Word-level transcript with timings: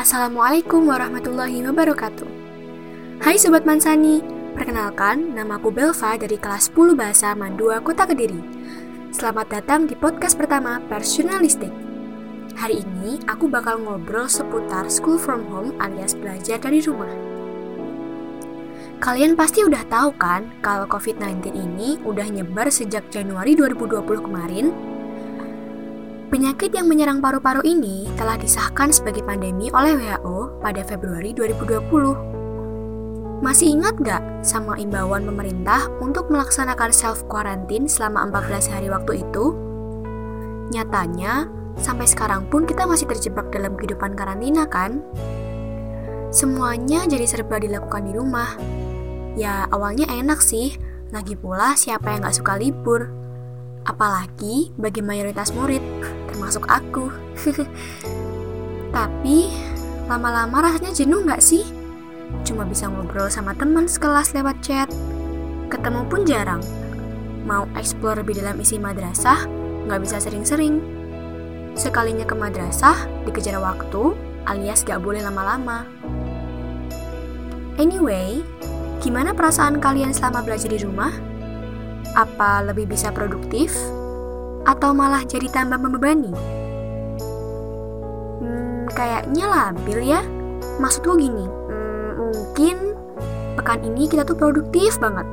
Assalamualaikum 0.00 0.88
warahmatullahi 0.88 1.60
wabarakatuh. 1.60 2.24
Hai 3.20 3.36
Sobat 3.36 3.68
Mansani, 3.68 4.24
perkenalkan 4.56 5.36
nama 5.36 5.60
aku 5.60 5.68
Belva 5.68 6.16
dari 6.16 6.40
kelas 6.40 6.72
10 6.72 6.96
Bahasa 6.96 7.36
Mandua 7.36 7.84
Kota 7.84 8.08
Kediri. 8.08 8.40
Selamat 9.12 9.52
datang 9.52 9.84
di 9.84 9.92
podcast 9.92 10.40
pertama 10.40 10.80
Pers 10.88 11.20
Jurnalistik. 11.20 11.68
Hari 12.56 12.80
ini 12.80 13.20
aku 13.28 13.44
bakal 13.52 13.76
ngobrol 13.84 14.24
seputar 14.24 14.88
school 14.88 15.20
from 15.20 15.44
home 15.52 15.76
alias 15.84 16.16
belajar 16.16 16.56
dari 16.56 16.80
rumah. 16.80 17.12
Kalian 19.04 19.36
pasti 19.36 19.68
udah 19.68 19.84
tahu 19.84 20.16
kan 20.16 20.48
kalau 20.64 20.88
COVID-19 20.88 21.52
ini 21.52 22.00
udah 22.08 22.24
nyebar 22.24 22.72
sejak 22.72 23.04
Januari 23.12 23.52
2020 23.52 24.00
kemarin 24.24 24.72
Penyakit 26.30 26.70
yang 26.70 26.86
menyerang 26.86 27.18
paru-paru 27.18 27.58
ini 27.66 28.06
telah 28.14 28.38
disahkan 28.38 28.94
sebagai 28.94 29.26
pandemi 29.26 29.66
oleh 29.74 29.98
WHO 29.98 30.62
pada 30.62 30.86
Februari 30.86 31.34
2020. 31.34 33.42
Masih 33.42 33.74
ingat 33.74 33.98
gak 33.98 34.22
sama 34.46 34.78
imbauan 34.78 35.26
pemerintah 35.26 35.90
untuk 35.98 36.30
melaksanakan 36.30 36.94
self-quarantine 36.94 37.90
selama 37.90 38.30
14 38.30 38.70
hari 38.70 38.86
waktu 38.94 39.26
itu? 39.26 39.58
Nyatanya, 40.70 41.50
sampai 41.82 42.06
sekarang 42.06 42.46
pun 42.46 42.62
kita 42.62 42.86
masih 42.86 43.10
terjebak 43.10 43.50
dalam 43.50 43.74
kehidupan 43.74 44.14
karantina 44.14 44.70
kan? 44.70 45.02
Semuanya 46.30 47.10
jadi 47.10 47.26
serba 47.26 47.58
dilakukan 47.58 48.06
di 48.06 48.14
rumah. 48.14 48.54
Ya, 49.34 49.66
awalnya 49.74 50.06
enak 50.06 50.46
sih, 50.46 50.78
lagi 51.10 51.34
pula 51.34 51.74
siapa 51.74 52.14
yang 52.14 52.22
gak 52.22 52.38
suka 52.38 52.54
libur? 52.54 53.19
Apalagi 53.90 54.70
bagi 54.78 55.02
mayoritas 55.02 55.50
murid, 55.50 55.82
termasuk 56.30 56.62
aku. 56.70 57.10
Tapi, 58.94 59.50
lama-lama 60.06 60.62
rasanya 60.62 60.94
jenuh 60.94 61.26
nggak 61.26 61.42
sih? 61.42 61.66
Cuma 62.46 62.62
bisa 62.62 62.86
ngobrol 62.86 63.26
sama 63.26 63.50
teman 63.58 63.90
sekelas 63.90 64.30
lewat 64.30 64.62
chat. 64.62 64.86
Ketemu 65.66 66.06
pun 66.06 66.22
jarang. 66.22 66.62
Mau 67.42 67.66
explore 67.74 68.22
lebih 68.22 68.38
dalam 68.38 68.62
isi 68.62 68.78
madrasah, 68.78 69.50
nggak 69.90 70.00
bisa 70.06 70.22
sering-sering. 70.22 70.78
Sekalinya 71.74 72.22
ke 72.22 72.38
madrasah, 72.38 73.10
dikejar 73.26 73.58
waktu, 73.58 74.14
alias 74.46 74.86
gak 74.86 75.02
boleh 75.02 75.22
lama-lama. 75.22 75.86
Anyway, 77.78 78.42
gimana 79.02 79.34
perasaan 79.34 79.82
kalian 79.82 80.14
selama 80.14 80.46
belajar 80.46 80.70
di 80.70 80.78
rumah? 80.78 81.29
Apa 82.18 82.66
lebih 82.66 82.90
bisa 82.90 83.14
produktif? 83.14 83.72
Atau 84.66 84.92
malah 84.92 85.24
jadi 85.24 85.48
tambah 85.48 85.80
membebani? 85.80 86.32
Hmm, 88.40 88.84
kayaknya 88.92 89.44
labil 89.46 89.98
ya. 90.04 90.20
Maksudku 90.80 91.16
gini, 91.16 91.46
hmm, 91.46 92.10
mungkin 92.16 92.76
pekan 93.56 93.84
ini 93.84 94.08
kita 94.08 94.24
tuh 94.24 94.36
produktif 94.36 94.96
banget. 95.00 95.28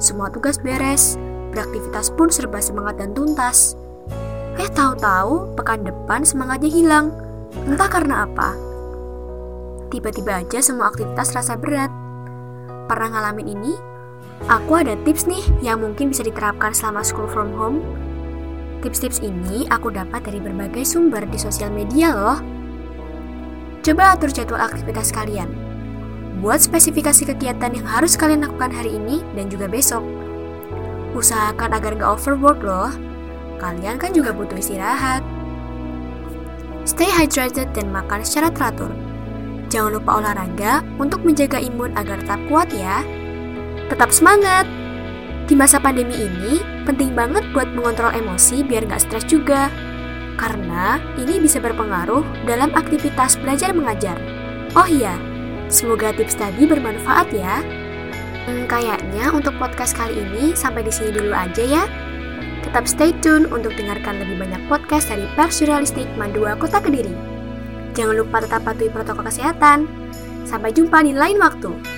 Semua 0.00 0.28
tugas 0.28 0.60
beres, 0.60 1.16
beraktivitas 1.52 2.12
pun 2.12 2.28
serba 2.28 2.60
semangat 2.60 3.00
dan 3.00 3.12
tuntas. 3.12 3.76
Eh 4.58 4.68
tahu-tahu 4.74 5.54
pekan 5.54 5.86
depan 5.86 6.26
semangatnya 6.26 6.70
hilang. 6.70 7.14
Entah 7.64 7.88
karena 7.88 8.26
apa. 8.26 8.52
Tiba-tiba 9.88 10.44
aja 10.44 10.60
semua 10.60 10.92
aktivitas 10.92 11.32
rasa 11.32 11.56
berat. 11.56 11.88
Pernah 12.90 13.08
ngalamin 13.08 13.48
ini? 13.48 13.72
Aku 14.48 14.80
ada 14.80 14.96
tips 15.04 15.28
nih 15.28 15.44
yang 15.60 15.84
mungkin 15.84 16.14
bisa 16.14 16.24
diterapkan 16.24 16.72
selama 16.72 17.04
school 17.04 17.28
from 17.28 17.52
home. 17.52 17.84
Tips-tips 18.80 19.18
ini 19.20 19.66
aku 19.68 19.90
dapat 19.90 20.22
dari 20.22 20.38
berbagai 20.38 20.86
sumber 20.86 21.26
di 21.26 21.34
sosial 21.34 21.68
media 21.74 22.14
loh. 22.14 22.38
Coba 23.82 24.14
atur 24.14 24.30
jadwal 24.30 24.62
aktivitas 24.62 25.10
kalian. 25.10 25.50
Buat 26.38 26.62
spesifikasi 26.62 27.34
kegiatan 27.34 27.74
yang 27.74 27.82
harus 27.82 28.14
kalian 28.14 28.46
lakukan 28.46 28.70
hari 28.70 28.94
ini 28.94 29.26
dan 29.34 29.50
juga 29.50 29.66
besok. 29.66 30.06
Usahakan 31.18 31.74
agar 31.74 31.98
nggak 31.98 32.06
overwork 32.06 32.62
loh. 32.62 32.94
Kalian 33.58 33.98
kan 33.98 34.14
juga 34.14 34.30
butuh 34.30 34.54
istirahat. 34.54 35.26
Stay 36.86 37.10
hydrated 37.10 37.74
dan 37.74 37.90
makan 37.90 38.22
secara 38.22 38.54
teratur. 38.54 38.94
Jangan 39.68 39.98
lupa 39.98 40.22
olahraga 40.22 40.80
untuk 41.02 41.20
menjaga 41.26 41.58
imun 41.58 41.92
agar 41.98 42.22
tetap 42.22 42.40
kuat 42.46 42.70
ya. 42.70 43.02
Tetap 43.88 44.12
semangat! 44.12 44.68
Di 45.48 45.56
masa 45.56 45.80
pandemi 45.80 46.12
ini, 46.12 46.60
penting 46.84 47.16
banget 47.16 47.40
buat 47.56 47.72
mengontrol 47.72 48.12
emosi 48.12 48.60
biar 48.60 48.84
nggak 48.84 49.00
stres 49.00 49.24
juga. 49.24 49.72
Karena 50.36 51.00
ini 51.16 51.40
bisa 51.40 51.56
berpengaruh 51.56 52.20
dalam 52.44 52.68
aktivitas 52.76 53.40
belajar 53.40 53.72
mengajar. 53.72 54.20
Oh 54.76 54.84
iya, 54.84 55.16
semoga 55.72 56.12
tips 56.12 56.36
tadi 56.36 56.68
bermanfaat 56.68 57.32
ya. 57.32 57.64
Hmm, 58.44 58.68
kayaknya 58.68 59.32
untuk 59.32 59.56
podcast 59.56 59.96
kali 59.96 60.20
ini 60.20 60.52
sampai 60.52 60.84
di 60.84 60.92
sini 60.92 61.08
dulu 61.08 61.32
aja 61.32 61.64
ya. 61.64 61.84
Tetap 62.68 62.84
stay 62.84 63.16
tune 63.24 63.48
untuk 63.48 63.72
dengarkan 63.72 64.20
lebih 64.20 64.36
banyak 64.36 64.60
podcast 64.68 65.08
dari 65.08 65.24
Pers 65.32 65.64
Jurnalistik 65.64 66.04
Mandua 66.20 66.60
Kota 66.60 66.84
Kediri. 66.84 67.16
Jangan 67.96 68.20
lupa 68.20 68.44
tetap 68.44 68.68
patuhi 68.68 68.92
protokol 68.92 69.24
kesehatan. 69.24 69.88
Sampai 70.44 70.76
jumpa 70.76 71.00
di 71.00 71.16
lain 71.16 71.40
waktu. 71.40 71.97